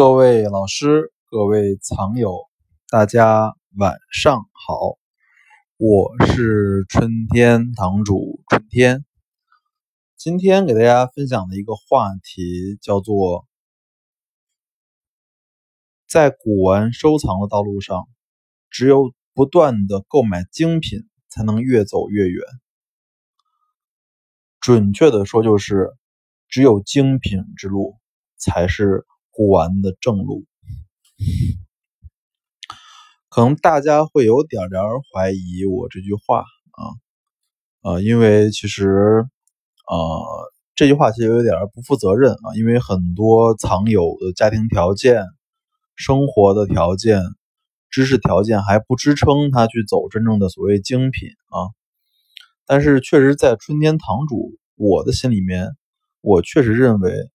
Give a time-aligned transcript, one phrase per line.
[0.00, 2.48] 各位老师，各位藏友，
[2.88, 4.96] 大家晚上好，
[5.76, 9.04] 我是春天堂主春天。
[10.16, 13.46] 今天给大家分享的一个话题叫做，
[16.08, 18.08] 在古玩收藏的道路上，
[18.70, 22.42] 只有不断的购买精品，才能越走越远。
[24.60, 25.90] 准确的说，就是
[26.48, 27.98] 只有精品之路
[28.38, 29.04] 才是。
[29.32, 30.44] 古玩的正路，
[33.28, 34.82] 可能大家会有点点
[35.14, 39.24] 怀疑我这句话啊啊，因为其实
[39.86, 39.96] 啊
[40.74, 45.24] 这句话其实有点不负责任啊，因为很多藏友的家庭条件、
[45.94, 47.22] 生活的条件、
[47.88, 51.70] 知识条件还不支撑他去走真正的所谓精品啊，
[52.66, 55.68] 但是确实在春天堂主我的心里面，
[56.20, 57.30] 我确实认为。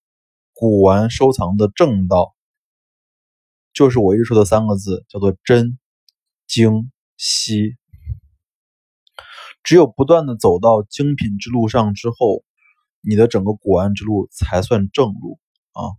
[0.58, 2.34] 古玩收藏的正道，
[3.74, 5.78] 就是我一直说的三个字，叫做真、
[6.46, 7.76] 精、稀。
[9.62, 12.42] 只有不断的走到精品之路上之后，
[13.02, 15.38] 你的整个古玩之路才算正路
[15.72, 15.92] 啊。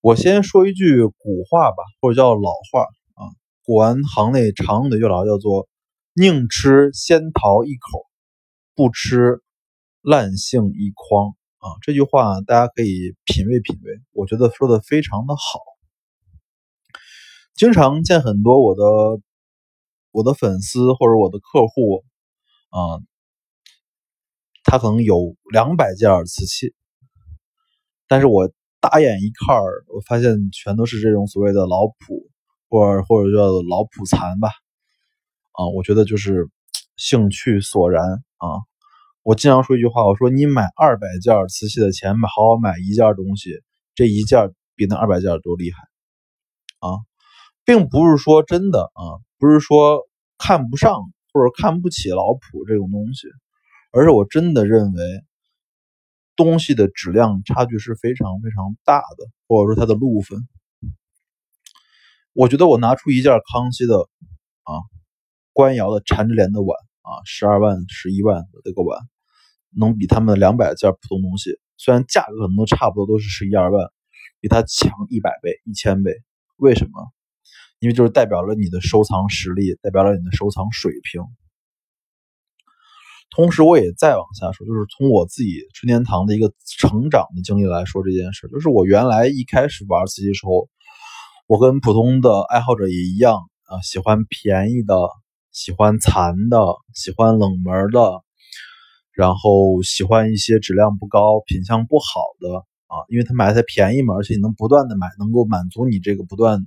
[0.00, 2.80] 我先说一句古话吧，或者叫老话
[3.12, 3.28] 啊，
[3.62, 5.68] 古玩行内常用的月老叫做
[6.16, 8.06] “宁吃仙桃一口，
[8.74, 9.42] 不吃
[10.00, 11.36] 烂杏一筐”。
[11.66, 15.58] 啊，这句话大家可以品味品味，我觉得说的非常的好。
[17.56, 18.82] 经常见很多我的
[20.12, 22.04] 我的粉丝或者我的客户
[22.70, 23.02] 啊，
[24.62, 26.72] 他可能有两百件瓷器，
[28.06, 29.56] 但是我打眼一看
[29.92, 32.30] 我发现全都是这种所谓的老普
[32.68, 34.50] 或者或者叫老普残吧。
[35.50, 36.48] 啊，我觉得就是
[36.96, 38.04] 兴趣索然
[38.36, 38.62] 啊。
[39.26, 43.60] 我经常说一句话，我说你买二百件瓷器的钱，好好买一件东西，
[43.96, 45.78] 这一件比那二百件都厉害
[46.78, 47.02] 啊，
[47.64, 50.02] 并不是说真的啊，不是说
[50.38, 50.94] 看不上
[51.32, 53.26] 或者看不起老普这种东西，
[53.90, 55.02] 而是我真的认为
[56.36, 60.38] 东西的质量差距是非常非常大的，或者说它的路分。
[62.32, 64.72] 我觉得我拿出一件康熙的啊
[65.52, 69.00] 官窑的缠枝莲的碗啊，十二万、十一万的这个碗。
[69.78, 73.88] 能比他们两百件普通东西，虽然价格可能都差不多，都是十一二万，
[74.40, 76.12] 比它强一百倍、一千倍。
[76.56, 77.12] 为什么？
[77.78, 81.22] 因为就是代表了你的收藏实力，代表了你的收藏水平。
[83.28, 90.70] 同时，我也再往下说，就是从我自己春天堂的一个成长的经历来说这件事，就是我原来一开始玩瓷器的时候，
[91.46, 93.34] 我跟普通的爱好者也一样
[93.64, 94.94] 啊，喜欢便宜的，
[95.52, 96.58] 喜欢残的，
[96.94, 98.25] 喜欢冷门的。
[99.16, 106.66] 然后喜欢一些质量不高、品相不好的啊，因为它买的便宜嘛，而且你能不断的买，能够满足你这个不断、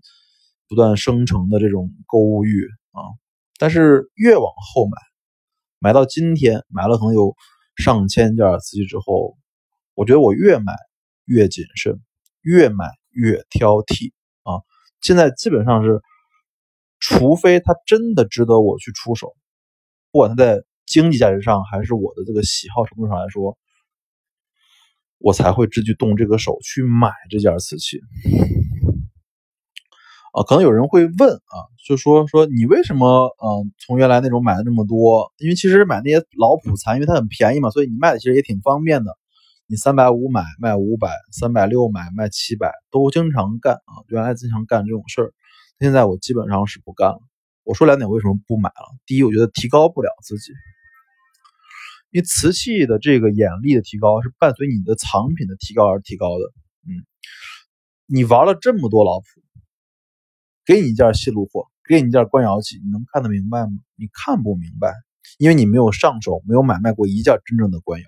[0.68, 3.06] 不断生成的这种购物欲啊。
[3.60, 4.98] 但是越往后买，
[5.78, 7.36] 买到今天，买了可能有
[7.76, 9.38] 上千件瓷器之后，
[9.94, 10.74] 我觉得我越买
[11.26, 12.02] 越谨慎，
[12.42, 14.12] 越买越挑剔
[14.42, 14.64] 啊。
[15.02, 16.02] 现在基本上是，
[17.00, 19.36] 除非它真的值得我去出手，
[20.12, 20.64] 不管它在。
[20.90, 23.58] 经济价值上，还是我的这个喜好程度上来说，
[25.20, 28.00] 我才会直接动这个手去买这件瓷器。
[30.34, 31.58] 啊，可能有人会问啊，
[31.88, 35.32] 就说说你为什么嗯从原来那种买了这么多？
[35.38, 39.16] 因为其实买那些老普残，因为它很便宜嘛，所以你卖的其实也挺方便的。
[39.68, 44.02] 你三百五买卖五百，三百六买卖七百，都经常干啊。
[44.08, 45.34] 原来经常干这种事儿，
[45.80, 47.20] 现在我基本上是不干了。
[47.64, 48.98] 我说两点，为什么不买了？
[49.06, 50.52] 第一，我觉得提高不了自己。
[52.12, 56.52] 因为瓷器的这个眼力的提高是伴随你的藏品的提高而提高的。
[56.88, 57.06] 嗯，
[58.08, 59.26] 你玩了这么多老普，
[60.66, 63.72] 给你一件细路货，给你一件官窑器，你能看得明白吗？
[63.96, 64.92] 你看不明白，
[65.38, 68.08] 因为你没有上手，没有买卖过一件真正的官窑。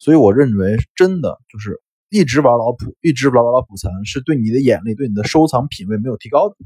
[0.00, 6.56] 所以我认为，真的就是一直玩老普，一直玩老普残，是对你的眼力、对你的收藏品味没有提高的。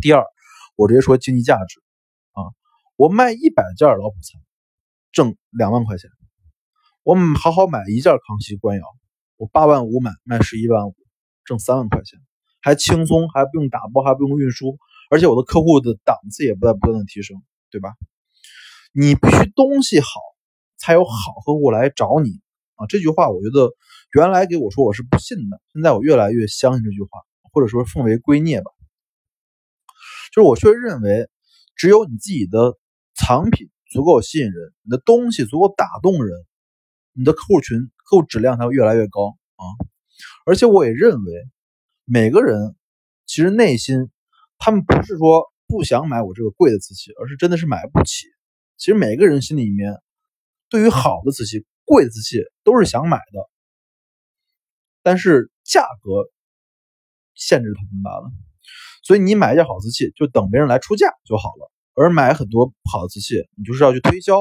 [0.00, 0.24] 第二，
[0.76, 1.80] 我直接说经济价值
[2.32, 2.46] 啊，
[2.94, 4.40] 我卖一百件老普残。
[5.12, 6.10] 挣两万块钱，
[7.02, 8.84] 我好好买一件康熙官窑，
[9.36, 10.94] 我八万五买，卖十一万五，
[11.44, 12.20] 挣三万块钱，
[12.60, 14.78] 还轻松，还不用打包，还不用运输，
[15.10, 17.94] 而且我的客户的档次也不在不断的提升，对吧？
[18.92, 20.08] 你必须东西好，
[20.76, 22.40] 才有好客户来找你
[22.76, 22.86] 啊！
[22.88, 23.70] 这句话我觉得
[24.12, 27.08] 原来给我说我是不信的，现在我越来越相信这句话，
[27.52, 28.70] 或者说奉为圭臬吧。
[30.32, 31.28] 就是我确实认为，
[31.74, 32.78] 只有你自己的
[33.14, 33.68] 藏品。
[33.90, 36.46] 足够吸引人，你的东西足够打动人，
[37.12, 39.64] 你的客户群、客户质量才会越来越高啊！
[40.46, 41.32] 而且我也认为，
[42.04, 42.76] 每个人
[43.26, 44.08] 其实内心
[44.58, 48.26] 他们不是说不想买我这个贵的瓷器，而是真的是买不起。
[48.76, 50.00] 其实每个人心里面
[50.68, 53.50] 对于好的瓷器、贵的瓷器都是想买的，
[55.02, 56.30] 但是价格
[57.34, 58.30] 限制他们罢了。
[59.02, 61.72] 所以你买一件好瓷器，就等别人来出价就好了。
[62.00, 64.40] 而买很多好的瓷器，你就是要去推销，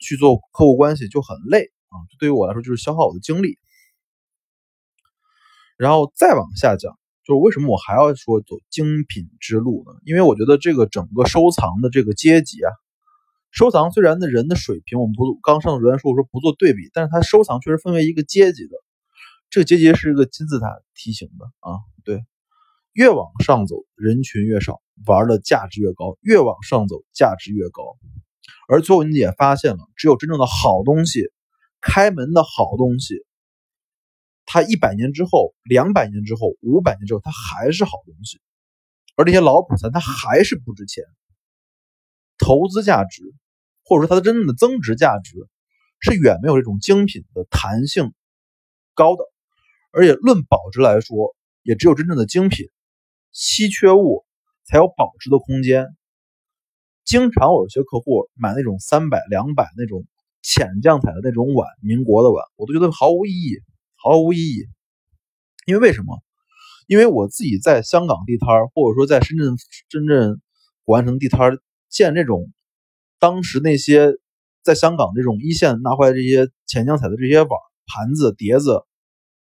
[0.00, 1.94] 去做客户关系，就很累啊。
[2.18, 3.58] 对于我来说，就是消耗我的精力。
[5.76, 9.92] 然后再往下讲，就是为什么我还要说走精品之路呢？
[10.04, 12.72] 因为我觉得这个整个收藏的这个阶级啊，
[13.52, 18.70] 收藏虽然的人的水平，我们不刚上昨天说我说不做对比，但是它收藏确实分为一个阶级的，
[19.48, 20.66] 这个阶级是一个金字塔
[20.96, 22.24] 梯形的啊，对，
[22.98, 27.96] 越往上走人群越少，玩的价值越高；越往上走价值越高，
[28.68, 31.30] 而最后你也发现了，只有真正的好东西，
[31.80, 33.24] 开门的好东西。
[34.46, 38.40] 它一百年之后、两百年之后、五百年之后，它还是好东西，
[39.14, 41.04] 而这些老普残它还是不值钱。
[42.36, 43.22] 投资价值
[43.84, 45.46] 或者说它的真正的增值价值
[46.00, 48.12] 是远没有这种精品的弹性
[48.94, 49.22] 高的，
[49.92, 52.66] 而且论保值来说，也只有真正的精品、
[53.32, 54.24] 稀缺物
[54.64, 55.86] 才有保值的空间。
[57.04, 60.04] 经常我有些客户买那种三百、两百那种
[60.42, 63.60] 浅酱彩的那种碗，民国的碗，我都觉得毫无意义。
[64.00, 64.68] 毫无意义，
[65.66, 66.22] 因为为什么？
[66.86, 69.56] 因为我自己在香港地摊儿，或者说在深圳、
[69.90, 70.40] 深圳
[70.84, 71.58] 古玩城地摊儿
[71.88, 72.52] 见这种
[73.18, 74.12] 当时那些
[74.62, 77.50] 在香港这种一线拿回来这些浅浆彩的这些碗、
[77.86, 78.84] 盘子、碟子，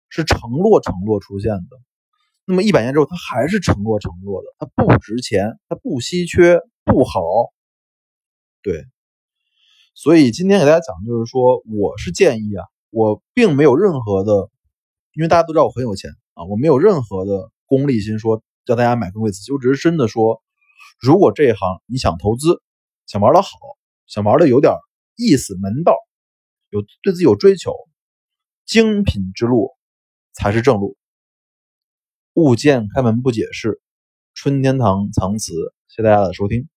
[0.07, 1.77] 是成摞成摞出现的。
[2.45, 7.19] 那么一百年之后，它还是承诺承诺的，它不值钱，它不稀缺，不好。
[8.61, 8.85] 对，
[9.93, 12.63] 所以今天给大家讲的，就是说，我是建议啊。
[12.91, 14.49] 我并没有任何的，
[15.13, 19.51] 因为大家都知道我很有钱啊，我没有任何的功利心，说叫大家买更贵瓷器。
[19.51, 20.41] 我只是真的说，
[21.01, 22.61] 如果这一行你想投资，
[23.05, 23.49] 想玩的好，
[24.07, 24.73] 想玩的有点
[25.17, 25.93] 意思、门道，
[26.69, 27.73] 有对自己有追求，
[28.65, 29.71] 精品之路
[30.33, 30.95] 才是正路。
[32.35, 33.79] 物件开门不解释，
[34.33, 35.53] 春天堂藏词，
[35.87, 36.67] 谢谢大家的收听。